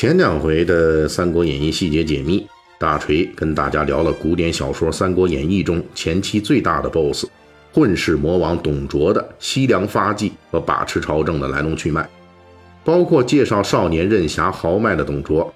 [0.00, 2.46] 前两回的《三国演义》细节解密，
[2.78, 7.28] 大锤跟大家聊了古典小说《三国演义》中前期最大的 BOSS——
[7.74, 12.08] 混世魔王董卓的西凉发迹和把持朝政的来龙去脉，
[12.82, 15.52] 包括介绍少年任侠豪迈的董卓，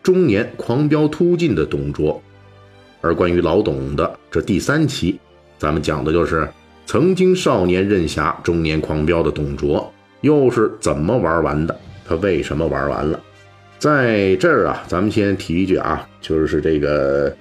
[0.00, 2.22] 中年狂飙突进的董卓。
[3.00, 5.18] 而关于老董的这第三期，
[5.58, 6.48] 咱们讲的就是
[6.86, 13.18] 曾经少年任侠、中年狂飙的董卓又是怎么玩完的，他为什么玩完了？
[13.78, 17.34] 在这儿啊，咱们先提一句啊，就是这个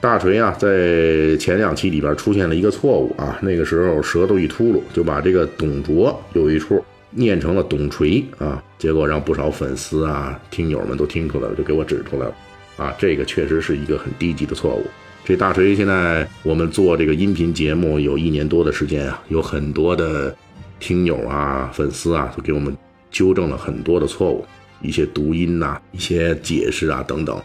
[0.00, 12.34] 大锤啊，在前两期里边出现了一个错误啊，那个时候舌头一秃噜，就把这个董卓有一处念成了董锤啊，结果让不少粉丝啊、听友们都听出来了，就给我指出来了
[12.76, 14.86] 啊，这个确实是一个很低级的错误。
[15.24, 20.34] 这大锤现在我们做这个音频节目有一年多的时间啊，有很多的
[20.78, 22.76] 听友啊、粉丝啊，都给我们
[23.10, 24.44] 纠正了很多的错误。
[24.82, 27.40] 一些读音呐，一些解释啊等等，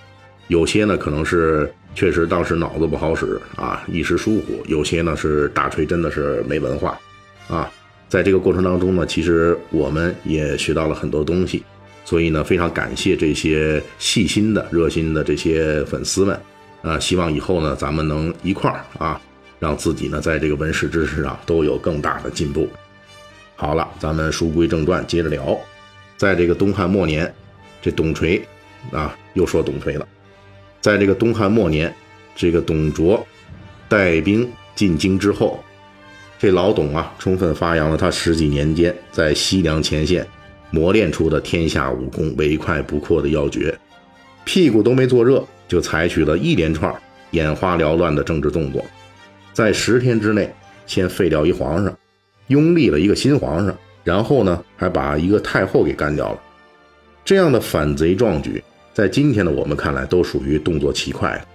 [0.48, 7.00] 有些呢可能是确实当时脑子不好使啊，一时疏忽；有些呢是大锤真的是没文化
[7.48, 7.72] 啊。
[8.10, 11.64] 在这个过程当中呢，其实我们也学到了很多东西，
[12.06, 16.40] 所以呢非常感谢这些细心的、热心的这些粉丝们
[16.82, 17.00] 啊。
[17.00, 19.20] 希望以后呢咱们能一块儿啊，
[19.60, 22.70] 让自己呢在这个文史知识上都有更大的进步。
[23.56, 25.60] 好了，咱们书归正传，接着聊。
[26.18, 27.32] 在这个东汉末年，
[27.82, 28.42] 这董垂
[28.92, 30.08] 啊，又说董垂了。
[30.82, 31.94] 在这个东汉末年，
[32.36, 33.26] 这个董卓
[33.88, 35.64] 带兵进京之后，
[36.40, 40.26] 这老董啊，充分发扬了他十几年间在西凉前线
[40.72, 43.78] 磨练出的天下武功唯快不破的要诀，
[44.44, 46.94] 屁股都没坐热，就采取了一连串
[47.32, 48.84] 眼花缭乱的政治动作，
[49.54, 50.52] 在十天之内
[50.86, 51.96] 先废掉一皇上，
[52.48, 53.78] 拥立了一个新皇上。
[54.08, 56.40] 然后呢，还把一个太后给干掉了。
[57.26, 58.64] 这样的反贼壮举，
[58.94, 61.46] 在今天的我们看来，都属于动作奇快。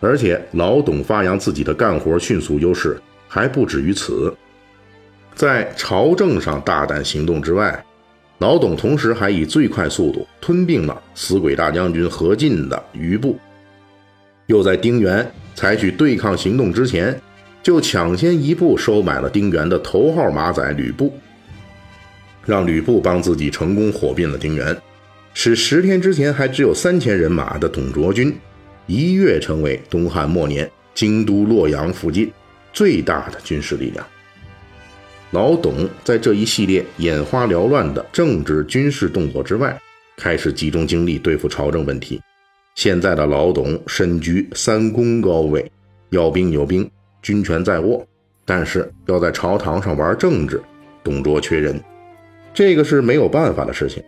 [0.00, 2.98] 而且老董发扬自己的干活迅速优势，
[3.28, 4.34] 还不止于此。
[5.34, 7.84] 在朝政上大胆行动之外，
[8.38, 13.38] 老董同时还以最快速度吞并了死鬼大将军何进的余部，
[14.46, 17.20] 又在丁原采取对抗行动之前，
[17.62, 21.12] 就抢先一步收买了丁原的头号马仔吕布。
[22.46, 24.74] 让吕布帮自己成功火并了丁原，
[25.34, 28.34] 使十天之前还只有三千人马的董卓军，
[28.86, 32.32] 一跃成为东汉末年京都洛阳附近
[32.72, 34.06] 最大的军事力量。
[35.32, 39.76] 老董在这一系列眼花缭乱的政治军事动作之外，
[40.16, 42.20] 开始集中精力对付朝政问题。
[42.76, 45.68] 现在的老董身居三公高位，
[46.10, 46.88] 要兵有兵，
[47.22, 48.06] 军权在握，
[48.44, 50.62] 但是要在朝堂上玩政治，
[51.02, 51.82] 董卓缺人。
[52.56, 54.02] 这个是没有办法的事情。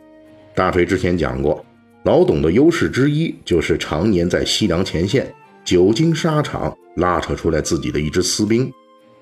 [0.55, 1.63] 大锤之前讲过，
[2.05, 5.31] 老董的优势之一就是常年在西凉前线
[5.67, 8.73] 久经沙场，拉扯出来自己的一支私兵。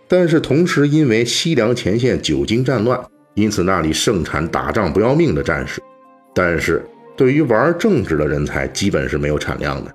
[0.07, 3.05] 但是同时，因为西凉前线久经战乱，
[3.35, 5.83] 因此那里盛产打仗不要命的战士。
[6.33, 6.81] 但是
[7.17, 9.93] 对于玩政治的人才，基本是没有产量的。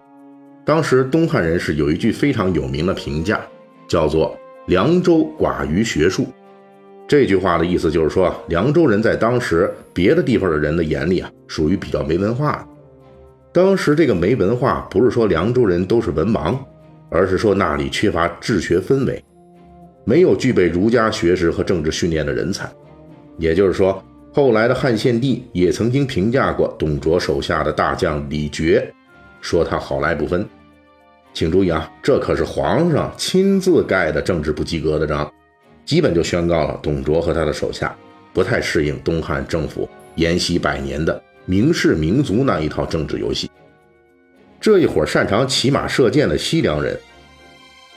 [0.66, 3.40] 当时东汉人士有一句非常有名的评价，
[3.88, 4.38] 叫做
[4.68, 6.28] “凉州寡于学术”。
[7.12, 12.68] 这句话的意思就是说，凉州人在当时别的地方的人的眼里啊，属于比较没文化的。
[13.52, 16.58] 当时这个没文化，不是说凉州人都是文盲，
[17.10, 19.22] 而是说那里缺乏治学氛围，
[20.06, 22.72] 没有具备儒家学识和政治训练的人才。
[23.38, 24.02] 也就是说，
[24.32, 28.82] 后来的汉献帝也曾经评价过董卓手下的大将李傕，
[29.42, 30.48] 说他好赖不分。
[31.34, 35.30] 请注意啊，这可是皇上亲自盖的政治不及格的章。
[35.86, 37.96] 基本就宣告了，董卓和他的手下
[38.34, 43.50] 不太适应东汉政府沿袭百年的名士民族那一套政治游戏。
[44.60, 46.98] 这一伙擅长骑马射箭的西凉人，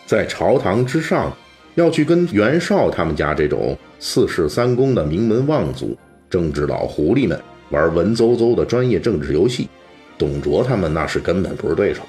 [0.07, 1.31] 在朝堂之上
[1.75, 5.97] 要去跟袁绍他们家这种四世三公的名门望族、
[6.31, 7.39] 政治老狐狸们
[7.71, 9.69] 玩文绉绉的专业政治游戏，
[10.17, 12.03] 董卓他们那是根本不是对手。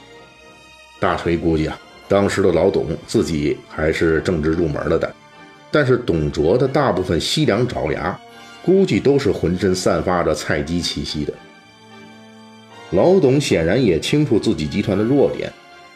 [1.00, 1.77] 大锤估计啊，
[2.07, 5.13] 当时的老董自己还是政治入门了的。
[5.75, 8.18] 但是董卓的大部分西凉爪牙，
[8.63, 11.33] 估计都是浑身散发着菜鸡气息的。
[12.92, 15.51] 老董显然也清楚自己集团的弱点，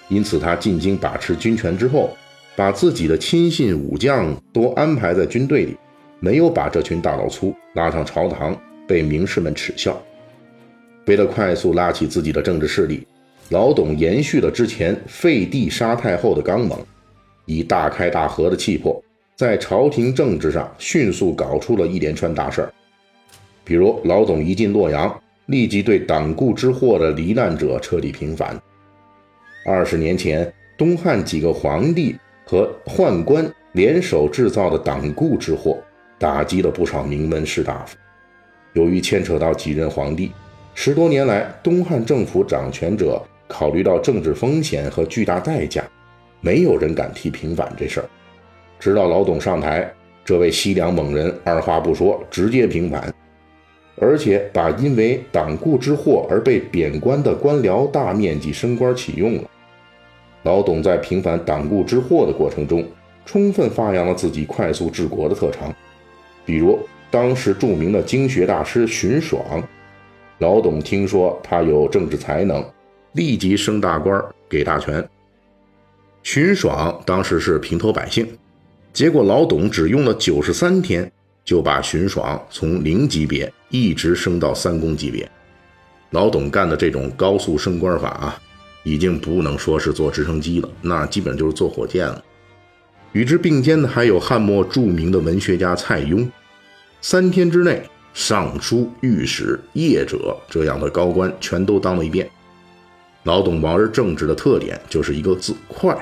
[0.09, 2.09] 因此他进京把持军权之后，
[2.57, 5.77] 把自己的亲信武将都安排在军队里，
[6.19, 8.53] 没有把这群大老粗拉上朝堂，
[8.85, 9.97] 被名士们耻笑。
[11.05, 13.07] 为了快速拉起自己的政治势力，
[13.47, 16.77] 老董延续了之前废帝杀太后的刚猛，
[17.45, 19.01] 以大开大合的气魄，
[19.39, 22.74] 在朝廷政治上迅速搞出了一连串大事儿。
[23.63, 28.62] 比如，老董一进洛阳，立即对党锢之祸的罹难者彻底平反。
[29.65, 35.81] 二十年前，东汉几个皇帝和宦官联手制造的党锢之祸，
[36.18, 37.95] 打击了不少名门士大夫。
[38.74, 40.33] 由于牵扯到几任皇帝。
[40.75, 45.81] 十多年来，东汉政府掌权者考虑到政治风险和巨大代价，
[46.41, 48.09] 没有人敢提平反这事儿。
[48.79, 49.93] 直到老董上台，
[50.23, 53.13] 这位西凉猛人二话不说，直接平反，
[53.99, 59.43] 而且把因为党锢之祸而被贬官的官僚大面积升官启用了。
[60.43, 62.87] 老董在平反党锢之祸的过程中，
[63.25, 65.75] 充分发扬了自己快速治国的特长，
[66.45, 66.79] 比如
[67.11, 69.43] 当时著名的经学大师荀爽。
[70.37, 72.63] 老董听说他有政治才能，
[73.11, 75.05] 立即升大官，给大权。
[76.23, 78.25] 荀爽当时是平头百姓，
[79.00, 81.10] 结果老董只用了九十三天，
[81.46, 85.25] 就把荀爽从零级别一直升到三公级别。
[86.10, 88.38] 老董干的这种高速升官法啊，
[88.84, 92.22] 已经不能说是坐直升机了，那基本就是坐火箭了。
[93.13, 96.30] 与之并肩的还有汉末著名的文学家蔡邕，
[97.00, 97.81] 三天之内。
[98.13, 102.30] 尚书、御史、谒者这样的高官全都当了一遍。
[103.24, 105.98] 老董往日政治的特点就是一个字快，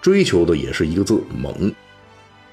[0.00, 1.70] 追求的也是一个字猛。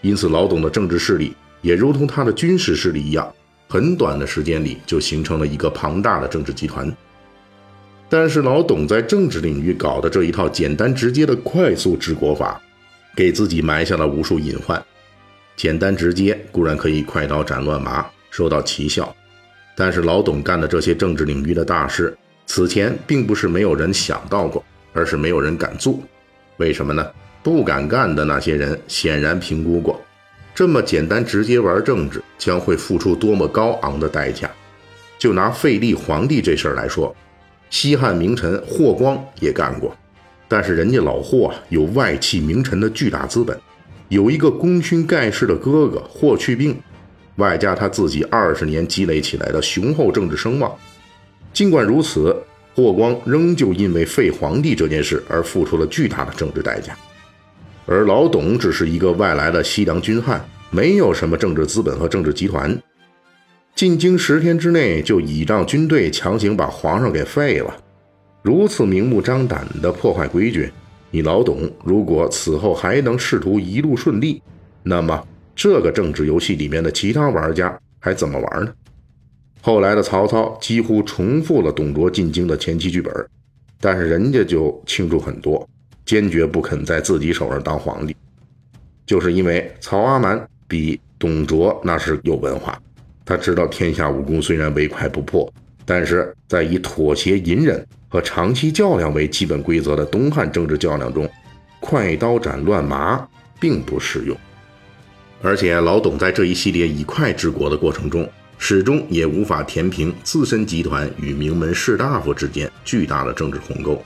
[0.05, 3.33] 因此，老董的政治势力也如同他的军事势力一样，
[3.67, 6.95] 很短的时间里就形成了一个庞大的政治集团。
[8.07, 12.61] 但是，老董在政治领域搞的这一套简单直接的快速治国法，
[13.15, 14.79] 给自己埋下了无数隐患。
[15.55, 18.05] 简单直接固然可以快刀斩乱麻。
[18.29, 19.15] 收到奇效，
[19.75, 22.15] 但是老董干的这些政治领域的大事，
[22.45, 24.63] 此前并不是没有人想到过，
[24.93, 25.99] 而是没有人敢做。
[26.57, 27.09] 为什么呢？
[27.45, 30.01] 不敢干的那些人显然评估过，
[30.55, 34.49] 这么简单直接玩政治将会付出多么高昂的代价。
[35.19, 37.15] 就拿废立皇帝这事儿来说，
[37.69, 39.95] 西汉名臣霍光也干过，
[40.47, 43.55] 但是人家老霍有外戚名臣的巨大资本，
[44.09, 46.75] 有一个功勋盖世的哥哥霍去病。
[47.35, 50.75] 外加他自己二十年积累起来的雄厚政治声望，
[51.53, 52.35] 尽管如此，
[52.73, 56.97] 霍光仍旧因为废皇帝这件事而付出了巨大的政治代价。
[57.85, 62.77] 而老董只是一个外来的西凉军汉，没有什么政治资本和政治集团，
[63.75, 67.75] 进京十天之内就倚仗军队强行把皇上给废了，
[68.41, 70.71] 如此明目张胆的破坏规矩，
[71.11, 74.41] 你老董如果此后还能试图一路顺利，
[74.83, 75.27] 那么。
[75.57, 78.73] 这个政治游戏里面的其他玩家还怎么玩呢？
[79.61, 83.25] 后来的曹操几乎重复了董卓进京的前期剧本，
[83.79, 85.65] 但是人家就庆祝很多，
[86.05, 88.15] 坚决不肯在自己手上当皇帝，
[89.05, 92.79] 就是因为曹阿瞒比董卓那是有文化，
[93.25, 95.51] 他知道天下武功虽然唯快不破，
[95.83, 101.27] 但是在以妥协、隐忍和长期较量为基本规则的东汉政治较量中，
[101.79, 103.27] 快刀斩乱麻
[103.59, 104.37] 并不适用。
[105.41, 108.27] 而且老董在这一系列以快治国的过程中，
[108.57, 114.01] 始终也无法填平自身集团与名门士大夫之间巨大的政治鸿沟。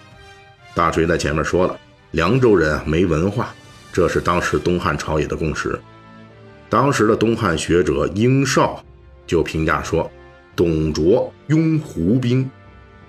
[0.74, 1.80] 大锤在前面说了，
[2.12, 3.54] 凉州人没文化，
[3.94, 5.80] 这是当时东汉朝野的共识。
[6.68, 8.84] 当时的东汉学者英绍
[9.28, 10.10] 就评价说，
[10.56, 12.50] 董卓拥胡兵，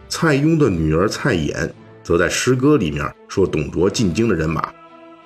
[0.08, 1.70] 蔡邕的女儿蔡琰
[2.02, 4.70] 则在诗歌里面说，董卓进京的人马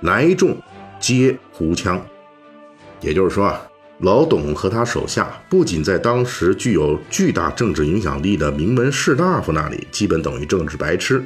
[0.02, 0.56] 来众
[1.00, 2.00] 皆胡羌。
[3.00, 3.60] 也就是说啊，
[3.98, 11.24] 老董和他手下不仅在当时具有巨大政治影响力的名门士大夫那里基本等于政治白痴，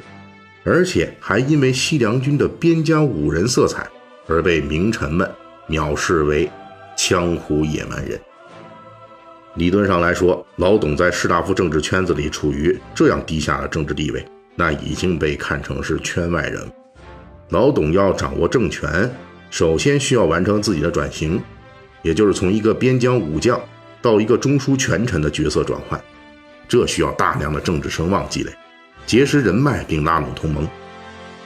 [0.69, 3.87] 而且还因为西凉军的边疆武人色彩
[4.27, 5.27] 而被名臣们
[5.67, 6.47] 藐视为
[6.95, 8.19] 江湖野蛮人。
[9.55, 14.23] 理论上来说，老董在士大夫政治圈子里处于这样低下的政治地位，
[14.53, 16.61] 那已经被看成是圈外人。
[17.49, 19.11] 老董要掌握政权，
[19.49, 21.41] 首先需要完成自己的转型。
[22.03, 23.59] 也就是从一个边疆武将
[24.03, 25.99] 到一个中枢权臣的角色转换，
[26.67, 28.51] 这需要大量的政治声望积累，
[29.09, 30.67] 结识人脉并拉拢同盟，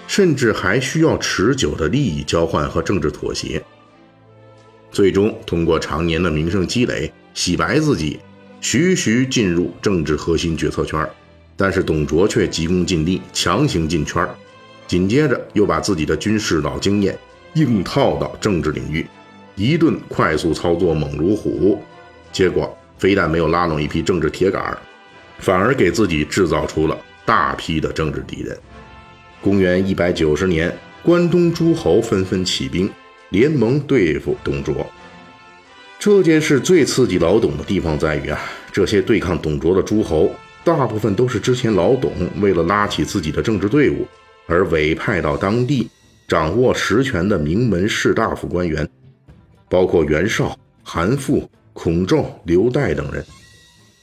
[0.05, 3.63] 甚至还需要持久的利益交换和政治妥协。
[4.91, 8.19] 最终通过常年的名声积累，洗白自己，
[8.59, 11.09] 徐徐进入政治核心决策圈。
[11.55, 14.27] 但是董卓却急功近利，强行进圈
[14.85, 17.17] 紧接着又把自己的军事老经验
[17.53, 19.07] 硬套到政治领域，
[19.55, 21.81] 一顿快速操作猛如虎，
[22.33, 24.77] 结果非但没有拉拢一批政治铁杆
[25.39, 28.57] 反而给自己制造出了大批的政治敌人。
[29.41, 32.89] 公元一百九十年，关东诸侯纷纷起兵
[33.29, 34.85] 联盟对付董卓。
[35.99, 38.39] 这件事最刺激老董的地方在于啊，
[38.71, 40.29] 这些对抗董卓的诸侯，
[40.63, 42.11] 大部分都是之前老董
[42.41, 44.05] 为了拉起自己的政治队伍
[44.45, 45.89] 而委派到当地
[46.27, 48.87] 掌握实权的名门士大夫官员，
[49.69, 53.25] 包括袁绍、韩馥、孔宙、刘岱等人。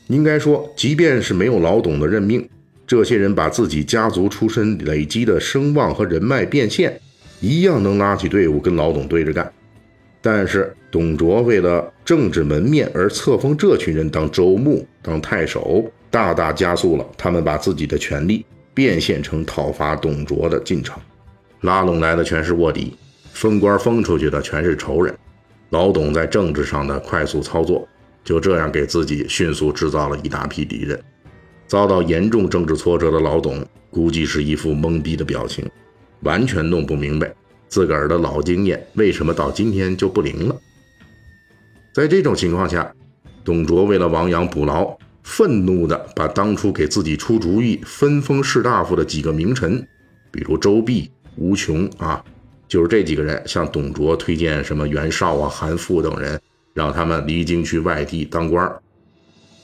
[0.09, 2.49] 应该说，即便是没有老董的任命，
[2.91, 7.01] 这些人把自己家族出身累积的声望和人脉变现，
[7.39, 9.49] 一样能拉起队伍跟老董对着干。
[10.21, 18.45] 但是董卓为了政治门面而册封这群人当州牧、当太守，大大加速了他们把自己的权力
[18.75, 21.01] 变现成讨伐董卓的进程。
[21.61, 22.97] 拉拢来的全是卧底，
[23.33, 25.17] 封官封出去的全是仇人。
[25.69, 27.87] 老董在政治上的快速操作，
[28.25, 31.01] 就这样给自己迅速制造了一大批敌人。
[31.71, 35.65] 遭到严重政治挫折的老董，估计是一副懵逼的表情，
[36.23, 37.33] 完全弄不明白。
[37.69, 40.57] 自个儿的老经验为什么到今天就不灵了？
[41.95, 42.93] 在这种情况下，
[43.45, 49.87] 董卓为了亡羊补牢，愤怒地把当初给自己出主意分封士大夫的几个名臣，
[50.33, 52.21] 比如周弼、吴琼啊，
[52.67, 56.41] 就是这几个人向董卓推荐什么袁绍啊、韩馥等人，
[56.75, 58.69] 让他们离京去外地当官。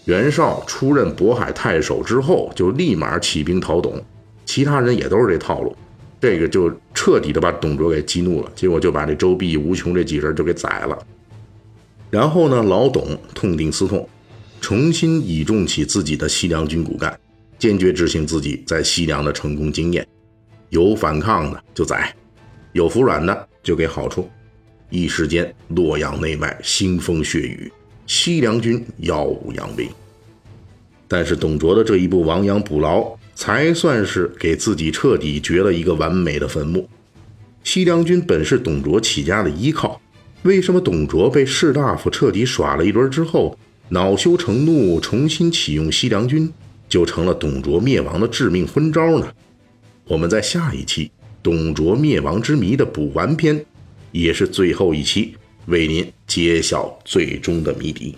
[0.07, 4.01] 袁绍出任渤海太守之后，就立马起兵讨董，
[4.45, 5.77] 其他人也都是这套路。
[6.21, 10.97] 这个就彻底的把董卓给激怒了，结果就把这周弼、吴琼这几人就给宰了。
[12.09, 14.09] 然后呢，老董痛定思痛，
[14.61, 17.19] 重新倚重起自己的西凉军骨干，
[17.59, 20.07] 坚决执行自己在西凉的成功经验：
[20.69, 22.15] 有反抗的就宰，
[22.73, 24.31] 有服软的就给好处。
[24.89, 27.71] 一时间，洛阳内外腥风血雨，
[28.07, 29.89] 西凉军耀武扬威。
[31.09, 33.17] 但是董卓的这一步亡羊补牢。
[33.39, 36.89] 才算是给自己彻底掘了一个完美的坟墓。
[37.63, 40.01] 西凉军本是董卓起家的依靠，
[40.43, 43.59] 为什么董卓被士大夫彻底耍了一轮之后，
[43.91, 46.51] 恼羞成怒，重新启用西凉军，
[46.89, 49.31] 就成了董卓灭亡的致命昏招呢？
[50.09, 51.05] 我们在下一期
[51.43, 53.67] 《董卓灭亡之谜》的补完篇，
[54.13, 55.37] 也是最后一期，
[55.67, 58.17] 为您揭晓最终的谜底。